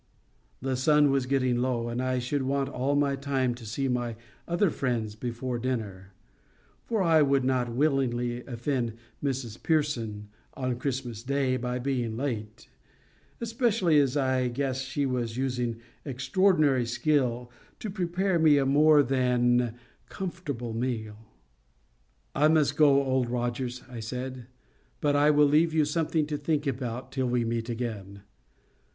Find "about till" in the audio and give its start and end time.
26.65-27.27